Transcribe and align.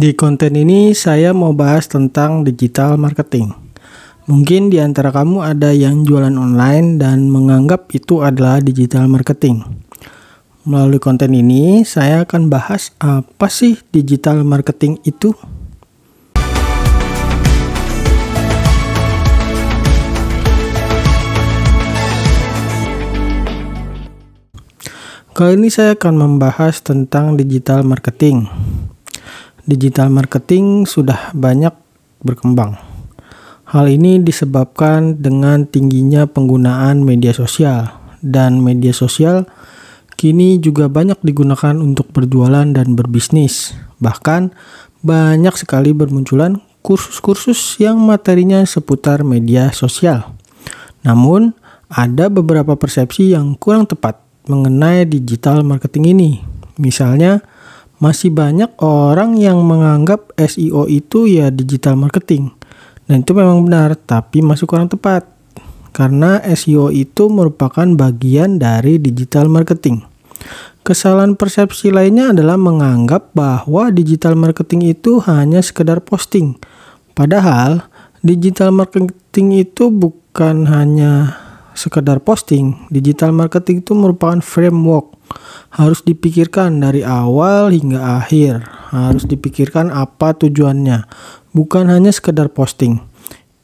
Di 0.00 0.16
konten 0.16 0.56
ini 0.56 0.96
saya 0.96 1.36
mau 1.36 1.52
bahas 1.52 1.84
tentang 1.84 2.40
digital 2.40 2.96
marketing. 2.96 3.52
Mungkin 4.24 4.72
di 4.72 4.80
antara 4.80 5.12
kamu 5.12 5.44
ada 5.44 5.76
yang 5.76 6.08
jualan 6.08 6.32
online 6.40 6.96
dan 6.96 7.28
menganggap 7.28 7.92
itu 7.92 8.24
adalah 8.24 8.64
digital 8.64 9.12
marketing. 9.12 9.60
Melalui 10.64 10.96
konten 11.04 11.36
ini 11.36 11.84
saya 11.84 12.24
akan 12.24 12.48
bahas 12.48 12.96
apa 12.96 13.52
sih 13.52 13.76
digital 13.92 14.40
marketing 14.40 14.96
itu. 15.04 15.36
Kali 25.36 25.60
ini 25.60 25.68
saya 25.68 25.92
akan 25.92 26.14
membahas 26.16 26.80
tentang 26.80 27.36
digital 27.36 27.84
marketing 27.84 28.48
digital 29.70 30.10
marketing 30.10 30.90
sudah 30.90 31.30
banyak 31.30 31.70
berkembang. 32.26 32.74
Hal 33.70 33.86
ini 33.86 34.18
disebabkan 34.18 35.22
dengan 35.22 35.62
tingginya 35.62 36.26
penggunaan 36.26 37.06
media 37.06 37.30
sosial, 37.30 37.86
dan 38.18 38.58
media 38.60 38.90
sosial 38.90 39.46
kini 40.20 40.60
juga 40.60 40.90
banyak 40.92 41.16
digunakan 41.24 41.78
untuk 41.80 42.12
berjualan 42.12 42.66
dan 42.66 42.92
berbisnis. 42.92 43.72
Bahkan, 44.02 44.52
banyak 45.00 45.56
sekali 45.56 45.96
bermunculan 45.96 46.60
kursus-kursus 46.84 47.80
yang 47.80 47.96
materinya 47.96 48.60
seputar 48.68 49.24
media 49.24 49.72
sosial. 49.72 50.36
Namun, 51.00 51.56
ada 51.88 52.28
beberapa 52.28 52.76
persepsi 52.76 53.32
yang 53.32 53.56
kurang 53.56 53.88
tepat 53.88 54.20
mengenai 54.44 55.08
digital 55.08 55.64
marketing 55.64 56.12
ini. 56.12 56.30
Misalnya, 56.76 57.40
masih 58.00 58.32
banyak 58.32 58.72
orang 58.80 59.36
yang 59.36 59.60
menganggap 59.60 60.32
SEO 60.40 60.88
itu 60.88 61.28
ya 61.28 61.52
digital 61.52 62.00
marketing. 62.00 62.50
Dan 63.04 63.22
itu 63.22 63.36
memang 63.36 63.68
benar, 63.68 63.94
tapi 63.94 64.40
masih 64.40 64.64
kurang 64.64 64.88
tepat. 64.88 65.28
Karena 65.92 66.40
SEO 66.40 66.88
itu 66.88 67.28
merupakan 67.28 67.84
bagian 67.84 68.56
dari 68.56 68.96
digital 68.96 69.52
marketing. 69.52 70.00
Kesalahan 70.80 71.36
persepsi 71.36 71.92
lainnya 71.92 72.32
adalah 72.32 72.56
menganggap 72.56 73.36
bahwa 73.36 73.92
digital 73.92 74.32
marketing 74.32 74.96
itu 74.96 75.20
hanya 75.28 75.60
sekedar 75.60 76.00
posting. 76.00 76.56
Padahal 77.12 77.84
digital 78.24 78.72
marketing 78.72 79.60
itu 79.60 79.92
bukan 79.92 80.64
hanya 80.72 81.36
sekedar 81.74 82.22
posting. 82.22 82.86
Digital 82.88 83.34
marketing 83.34 83.82
itu 83.84 83.92
merupakan 83.96 84.38
framework 84.42 85.16
harus 85.70 86.02
dipikirkan 86.02 86.82
dari 86.82 87.06
awal 87.06 87.70
hingga 87.70 88.22
akhir. 88.22 88.66
Harus 88.90 89.22
dipikirkan 89.22 89.94
apa 89.94 90.34
tujuannya, 90.34 91.06
bukan 91.54 91.86
hanya 91.86 92.10
sekedar 92.10 92.50
posting. 92.50 92.98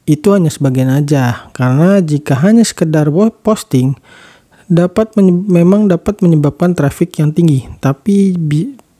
Itu 0.07 0.31
hanya 0.31 0.47
sebagian 0.47 0.87
aja, 0.87 1.51
karena 1.51 1.99
jika 1.99 2.39
hanya 2.39 2.63
sekedar 2.63 3.11
posting, 3.43 3.99
dapat 4.71 5.11
memang 5.19 5.91
dapat 5.91 6.23
menyebabkan 6.23 6.71
traffic 6.71 7.19
yang 7.19 7.35
tinggi, 7.35 7.67
tapi 7.83 8.39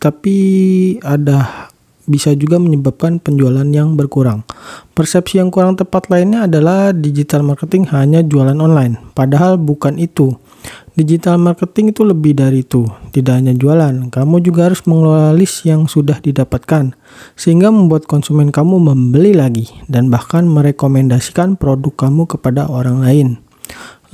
tapi 0.04 0.38
ada 1.00 1.67
bisa 2.08 2.34
juga 2.34 2.58
menyebabkan 2.58 3.20
penjualan 3.20 3.68
yang 3.68 4.00
berkurang. 4.00 4.48
Persepsi 4.96 5.38
yang 5.38 5.54
kurang 5.54 5.78
tepat 5.78 6.08
lainnya 6.08 6.48
adalah 6.48 6.96
digital 6.96 7.44
marketing 7.44 7.86
hanya 7.94 8.24
jualan 8.24 8.58
online, 8.58 8.98
padahal 9.14 9.60
bukan 9.60 10.00
itu. 10.00 10.34
Digital 10.98 11.38
marketing 11.38 11.94
itu 11.94 12.02
lebih 12.02 12.34
dari 12.34 12.66
itu, 12.66 12.90
tidak 13.14 13.38
hanya 13.38 13.54
jualan. 13.54 14.10
Kamu 14.10 14.42
juga 14.42 14.66
harus 14.72 14.82
mengelola 14.90 15.30
list 15.30 15.62
yang 15.62 15.86
sudah 15.86 16.18
didapatkan, 16.18 16.98
sehingga 17.38 17.70
membuat 17.70 18.10
konsumen 18.10 18.50
kamu 18.50 18.82
membeli 18.82 19.38
lagi 19.38 19.70
dan 19.86 20.10
bahkan 20.10 20.50
merekomendasikan 20.50 21.54
produk 21.54 21.94
kamu 21.94 22.26
kepada 22.26 22.66
orang 22.66 23.06
lain. 23.06 23.38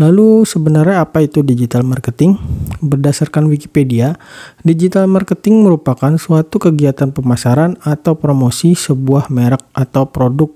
Lalu 0.02 0.42
sebenarnya 0.42 1.06
apa 1.06 1.22
itu 1.22 1.46
digital 1.46 1.86
marketing? 1.86 2.34
Berdasarkan 2.82 3.46
Wikipedia, 3.46 4.18
digital 4.66 5.06
marketing 5.06 5.62
merupakan 5.62 6.18
suatu 6.18 6.58
kegiatan 6.58 7.14
pemasaran 7.14 7.78
atau 7.86 8.18
promosi 8.18 8.74
sebuah 8.74 9.30
merek 9.30 9.62
atau 9.78 10.10
produk 10.10 10.50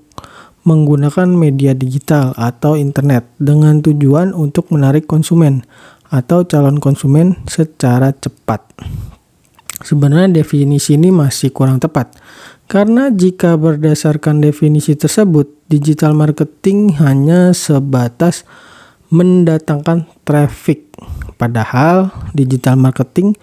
menggunakan 0.66 1.30
media 1.30 1.72
digital 1.72 2.34
atau 2.34 2.74
internet 2.74 3.30
dengan 3.38 3.78
tujuan 3.78 4.34
untuk 4.34 4.74
menarik 4.74 5.06
konsumen 5.06 5.62
atau 6.10 6.42
calon 6.44 6.82
konsumen 6.82 7.38
secara 7.46 8.10
cepat. 8.10 8.66
Sebenarnya 9.78 10.42
definisi 10.42 10.98
ini 10.98 11.14
masih 11.14 11.54
kurang 11.54 11.78
tepat 11.78 12.10
karena 12.68 13.08
jika 13.08 13.56
berdasarkan 13.56 14.44
definisi 14.44 14.92
tersebut, 14.92 15.48
digital 15.72 16.12
marketing 16.12 17.00
hanya 17.00 17.56
sebatas 17.56 18.44
mendatangkan 19.08 20.08
traffic. 20.24 20.88
Padahal 21.38 22.10
digital 22.34 22.76
marketing 22.76 23.38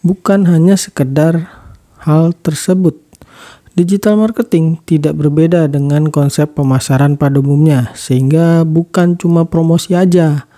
bukan 0.00 0.48
hanya 0.48 0.78
sekedar 0.78 1.50
hal 2.00 2.32
tersebut. 2.40 2.96
Digital 3.70 4.18
marketing 4.18 4.82
tidak 4.82 5.14
berbeda 5.14 5.70
dengan 5.70 6.10
konsep 6.10 6.58
pemasaran 6.58 7.14
pada 7.14 7.38
umumnya, 7.38 7.94
sehingga 7.94 8.66
bukan 8.66 9.14
cuma 9.14 9.46
promosi 9.46 9.94
aja. 9.94 10.50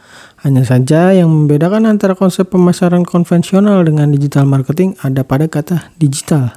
Hanya 0.42 0.66
saja 0.66 1.14
yang 1.14 1.30
membedakan 1.30 1.86
antara 1.86 2.18
konsep 2.18 2.50
pemasaran 2.50 3.06
konvensional 3.06 3.86
dengan 3.86 4.10
digital 4.10 4.42
marketing 4.48 4.98
ada 5.04 5.22
pada 5.22 5.46
kata 5.46 5.94
digital. 6.00 6.56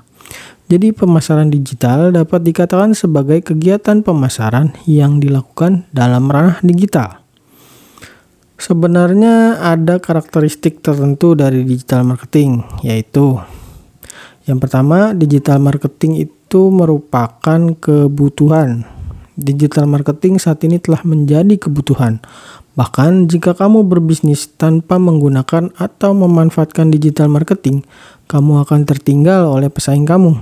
Jadi 0.66 0.90
pemasaran 0.90 1.54
digital 1.54 2.10
dapat 2.10 2.42
dikatakan 2.42 2.98
sebagai 2.98 3.46
kegiatan 3.46 4.02
pemasaran 4.02 4.74
yang 4.90 5.22
dilakukan 5.22 5.86
dalam 5.94 6.26
ranah 6.26 6.58
digital. 6.66 7.25
Sebenarnya 8.66 9.62
ada 9.62 10.02
karakteristik 10.02 10.82
tertentu 10.82 11.38
dari 11.38 11.62
digital 11.62 12.02
marketing, 12.02 12.66
yaitu 12.82 13.38
yang 14.46 14.62
pertama, 14.62 15.14
digital 15.14 15.58
marketing 15.58 16.30
itu 16.30 16.74
merupakan 16.74 17.62
kebutuhan. 17.78 18.86
Digital 19.38 19.90
marketing 19.90 20.38
saat 20.38 20.62
ini 20.66 20.78
telah 20.78 21.02
menjadi 21.06 21.58
kebutuhan. 21.62 22.22
Bahkan 22.78 23.26
jika 23.26 23.58
kamu 23.58 23.90
berbisnis 23.90 24.50
tanpa 24.54 25.02
menggunakan 25.02 25.74
atau 25.78 26.14
memanfaatkan 26.14 26.94
digital 26.94 27.30
marketing, 27.30 27.86
kamu 28.30 28.66
akan 28.66 28.86
tertinggal 28.86 29.50
oleh 29.50 29.70
pesaing 29.74 30.06
kamu. 30.06 30.38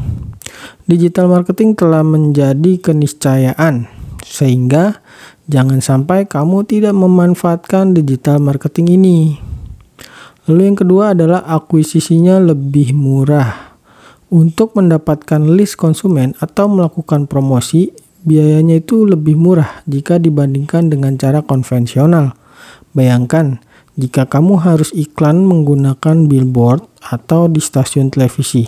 Digital 0.83 1.31
marketing 1.31 1.75
telah 1.75 2.03
menjadi 2.03 2.79
keniscayaan, 2.83 3.87
sehingga 4.23 5.03
Jangan 5.43 5.83
sampai 5.83 6.23
kamu 6.23 6.63
tidak 6.63 6.95
memanfaatkan 6.95 7.91
digital 7.91 8.39
marketing 8.39 8.95
ini. 8.95 9.17
Lalu 10.47 10.71
yang 10.71 10.77
kedua 10.79 11.11
adalah 11.11 11.43
akuisisinya 11.43 12.39
lebih 12.39 12.95
murah. 12.95 13.75
Untuk 14.31 14.71
mendapatkan 14.79 15.43
list 15.43 15.75
konsumen 15.75 16.31
atau 16.39 16.71
melakukan 16.71 17.27
promosi, 17.27 17.91
biayanya 18.23 18.79
itu 18.79 19.03
lebih 19.03 19.35
murah 19.35 19.83
jika 19.83 20.15
dibandingkan 20.15 20.87
dengan 20.87 21.19
cara 21.19 21.43
konvensional. 21.43 22.33
Bayangkan, 22.95 23.59
jika 23.99 24.23
kamu 24.25 24.63
harus 24.63 24.95
iklan 24.95 25.43
menggunakan 25.43 26.25
billboard 26.31 26.87
atau 27.03 27.51
di 27.51 27.59
stasiun 27.59 28.09
televisi, 28.09 28.63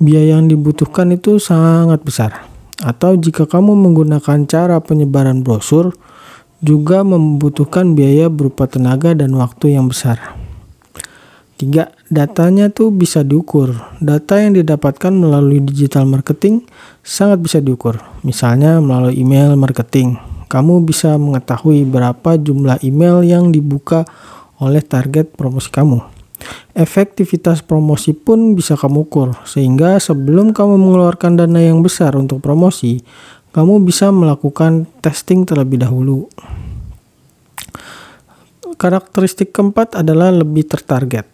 biaya 0.00 0.40
yang 0.40 0.48
dibutuhkan 0.48 1.12
itu 1.12 1.36
sangat 1.36 2.00
besar. 2.02 2.55
Atau 2.84 3.16
jika 3.16 3.48
kamu 3.48 3.72
menggunakan 3.72 4.44
cara 4.44 4.76
penyebaran 4.84 5.40
brosur, 5.40 5.96
juga 6.60 7.04
membutuhkan 7.04 7.92
biaya 7.96 8.32
berupa 8.32 8.64
tenaga 8.68 9.12
dan 9.12 9.32
waktu 9.36 9.76
yang 9.76 9.88
besar. 9.88 10.36
Tiga, 11.56 11.88
datanya 12.12 12.68
tuh 12.68 12.92
bisa 12.92 13.24
diukur. 13.24 13.72
Data 13.96 14.36
yang 14.36 14.60
didapatkan 14.60 15.08
melalui 15.08 15.64
digital 15.64 16.04
marketing 16.04 16.68
sangat 17.00 17.40
bisa 17.40 17.58
diukur. 17.64 17.96
Misalnya 18.20 18.76
melalui 18.76 19.16
email 19.16 19.56
marketing. 19.56 20.20
Kamu 20.52 20.84
bisa 20.84 21.16
mengetahui 21.16 21.88
berapa 21.88 22.36
jumlah 22.36 22.84
email 22.84 23.24
yang 23.24 23.56
dibuka 23.56 24.04
oleh 24.60 24.84
target 24.84 25.32
promosi 25.32 25.72
kamu. 25.72 26.15
Efektivitas 26.76 27.64
promosi 27.64 28.12
pun 28.12 28.52
bisa 28.52 28.76
kamu 28.76 29.08
ukur, 29.08 29.32
sehingga 29.48 29.96
sebelum 29.96 30.52
kamu 30.52 30.76
mengeluarkan 30.76 31.40
dana 31.40 31.60
yang 31.60 31.80
besar 31.80 32.12
untuk 32.12 32.44
promosi, 32.44 33.00
kamu 33.56 33.80
bisa 33.80 34.12
melakukan 34.12 34.84
testing 35.00 35.48
terlebih 35.48 35.80
dahulu. 35.80 36.28
Karakteristik 38.76 39.56
keempat 39.56 39.96
adalah 39.96 40.28
lebih 40.28 40.68
tertarget. 40.68 41.24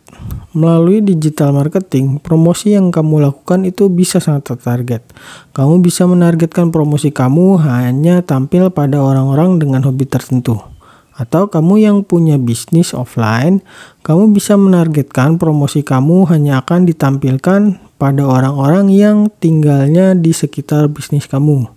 Melalui 0.55 1.03
digital 1.03 1.51
marketing, 1.51 2.23
promosi 2.23 2.79
yang 2.79 2.95
kamu 2.95 3.27
lakukan 3.27 3.67
itu 3.67 3.91
bisa 3.91 4.23
sangat 4.23 4.55
tertarget. 4.55 5.03
Kamu 5.51 5.83
bisa 5.83 6.07
menargetkan 6.07 6.71
promosi 6.71 7.11
kamu 7.11 7.59
hanya 7.67 8.23
tampil 8.23 8.71
pada 8.71 9.03
orang-orang 9.03 9.59
dengan 9.59 9.83
hobi 9.83 10.07
tertentu. 10.07 10.72
Atau 11.13 11.53
kamu 11.53 11.85
yang 11.85 11.99
punya 12.09 12.41
bisnis 12.41 12.97
offline, 12.97 13.61
kamu 14.01 14.33
bisa 14.33 14.57
menargetkan 14.57 15.37
promosi 15.37 15.85
kamu 15.85 16.25
hanya 16.33 16.65
akan 16.65 16.89
ditampilkan 16.89 17.77
pada 18.01 18.23
orang-orang 18.25 18.89
yang 18.89 19.29
tinggalnya 19.39 20.17
di 20.17 20.33
sekitar 20.33 20.89
bisnis 20.89 21.29
kamu. 21.29 21.69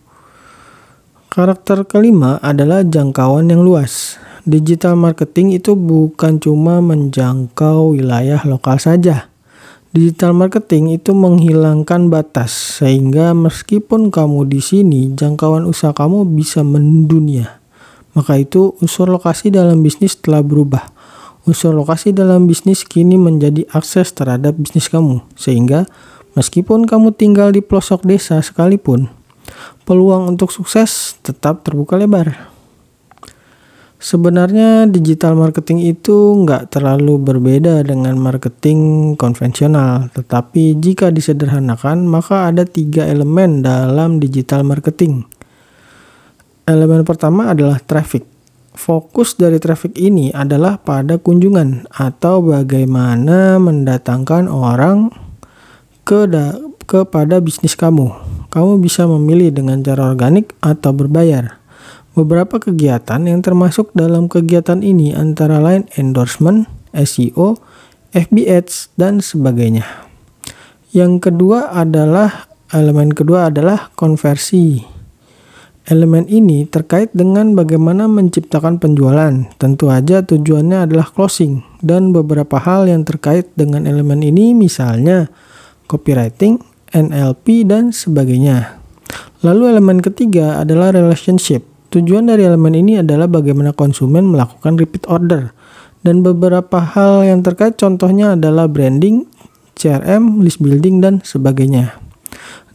Karakter 1.35 1.83
kelima 1.83 2.39
adalah 2.39 2.87
jangkauan 2.87 3.51
yang 3.51 3.59
luas. 3.59 4.15
Digital 4.47 4.95
marketing 4.95 5.59
itu 5.59 5.75
bukan 5.75 6.39
cuma 6.39 6.79
menjangkau 6.79 7.91
wilayah 7.91 8.39
lokal 8.47 8.79
saja. 8.79 9.27
Digital 9.91 10.31
marketing 10.31 10.95
itu 10.95 11.11
menghilangkan 11.11 12.07
batas 12.07 12.79
sehingga 12.79 13.35
meskipun 13.35 14.15
kamu 14.15 14.47
di 14.47 14.63
sini, 14.63 15.01
jangkauan 15.11 15.67
usaha 15.67 15.91
kamu 15.91 16.23
bisa 16.35 16.63
mendunia. 16.63 17.64
Maka 18.15 18.39
itu 18.39 18.73
unsur 18.79 19.12
lokasi 19.12 19.51
dalam 19.51 19.83
bisnis 19.83 20.15
telah 20.15 20.39
berubah. 20.39 20.95
Unsur 21.45 21.75
lokasi 21.75 22.15
dalam 22.15 22.50
bisnis 22.50 22.81
kini 22.81 23.19
menjadi 23.19 23.67
akses 23.69 24.15
terhadap 24.15 24.57
bisnis 24.57 24.89
kamu, 24.89 25.21
sehingga 25.38 25.85
meskipun 26.33 26.89
kamu 26.89 27.13
tinggal 27.13 27.53
di 27.53 27.62
pelosok 27.62 28.01
desa 28.01 28.41
sekalipun, 28.41 29.12
peluang 29.85 30.33
untuk 30.33 30.50
sukses 30.50 31.19
tetap 31.21 31.62
terbuka 31.62 32.01
lebar. 32.01 32.56
Sebenarnya 34.06 34.85
digital 34.85 35.33
marketing 35.33 35.97
itu 35.97 36.45
nggak 36.45 36.73
terlalu 36.73 37.17
berbeda 37.17 37.81
dengan 37.81 38.17
marketing 38.21 39.13
konvensional, 39.17 40.13
tetapi 40.13 40.77
jika 40.77 41.09
disederhanakan 41.09 42.06
maka 42.06 42.50
ada 42.50 42.69
tiga 42.69 43.06
elemen 43.06 43.65
dalam 43.65 44.21
digital 44.21 44.62
marketing. 44.62 45.25
Elemen 46.65 47.06
pertama 47.06 47.53
adalah 47.53 47.77
traffic. 47.77 48.25
Fokus 48.73 49.38
dari 49.38 49.62
traffic 49.62 49.94
ini 50.01 50.33
adalah 50.33 50.81
pada 50.81 51.21
kunjungan 51.21 51.85
atau 51.94 52.41
bagaimana 52.41 53.62
mendatangkan 53.62 54.50
orang 54.50 55.13
ke 56.01 56.25
kepada 56.89 57.38
bisnis 57.38 57.77
kamu. 57.77 58.09
Kamu 58.50 58.81
bisa 58.81 59.06
memilih 59.06 59.53
dengan 59.53 59.85
cara 59.85 60.09
organik 60.09 60.57
atau 60.57 60.89
berbayar. 60.89 61.62
Beberapa 62.17 62.57
kegiatan 62.57 63.21
yang 63.29 63.45
termasuk 63.45 63.94
dalam 63.94 64.25
kegiatan 64.25 64.81
ini 64.81 65.13
antara 65.13 65.62
lain 65.62 65.85
endorsement, 66.01 66.65
SEO, 66.97 67.62
FB 68.09 68.35
Ads, 68.50 68.89
dan 68.97 69.21
sebagainya. 69.21 69.85
Yang 70.89 71.29
kedua 71.29 71.77
adalah 71.77 72.50
elemen 72.73 73.13
kedua 73.13 73.53
adalah 73.53 73.94
konversi. 73.94 74.94
Elemen 75.85 76.25
ini 76.25 76.65
terkait 76.65 77.13
dengan 77.13 77.53
bagaimana 77.53 78.09
menciptakan 78.09 78.81
penjualan. 78.81 79.45
Tentu 79.61 79.93
saja 79.93 80.25
tujuannya 80.25 80.89
adalah 80.89 81.05
closing 81.05 81.61
dan 81.85 82.09
beberapa 82.09 82.57
hal 82.57 82.89
yang 82.89 83.05
terkait 83.05 83.53
dengan 83.53 83.85
elemen 83.85 84.25
ini 84.25 84.57
misalnya 84.57 85.29
copywriting, 85.85 86.57
NLP, 86.89 87.69
dan 87.69 87.93
sebagainya. 87.93 88.81
Lalu 89.45 89.77
elemen 89.77 90.01
ketiga 90.01 90.57
adalah 90.57 90.89
relationship. 90.89 91.61
Tujuan 91.93 92.33
dari 92.33 92.49
elemen 92.49 92.73
ini 92.73 93.05
adalah 93.05 93.29
bagaimana 93.29 93.69
konsumen 93.69 94.25
melakukan 94.25 94.81
repeat 94.81 95.05
order. 95.05 95.53
Dan 96.01 96.25
beberapa 96.25 96.81
hal 96.81 97.29
yang 97.29 97.45
terkait 97.45 97.77
contohnya 97.77 98.33
adalah 98.33 98.65
branding, 98.65 99.29
CRM, 99.77 100.41
list 100.41 100.65
building, 100.65 100.97
dan 101.05 101.21
sebagainya. 101.21 102.04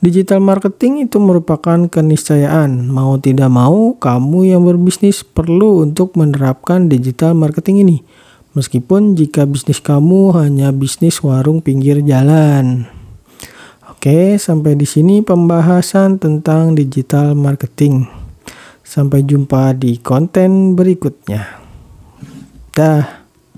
Digital 0.00 0.40
marketing 0.40 1.04
itu 1.04 1.20
merupakan 1.20 1.76
keniscayaan. 1.84 2.88
Mau 2.88 3.20
tidak 3.20 3.52
mau, 3.52 3.92
kamu 4.00 4.56
yang 4.56 4.64
berbisnis 4.64 5.20
perlu 5.20 5.84
untuk 5.84 6.16
menerapkan 6.16 6.88
digital 6.88 7.36
marketing 7.36 7.84
ini. 7.84 7.96
Meskipun 8.56 9.12
jika 9.12 9.44
bisnis 9.44 9.76
kamu 9.76 10.32
hanya 10.40 10.72
bisnis 10.72 11.20
warung 11.20 11.60
pinggir 11.60 12.00
jalan. 12.00 12.88
Oke, 13.92 14.40
sampai 14.40 14.72
di 14.72 14.88
sini 14.88 15.20
pembahasan 15.20 16.16
tentang 16.16 16.72
digital 16.72 17.36
marketing. 17.36 18.08
Sampai 18.80 19.28
jumpa 19.28 19.76
di 19.76 20.00
konten 20.00 20.80
berikutnya. 20.80 21.60
Dah. 22.72 23.19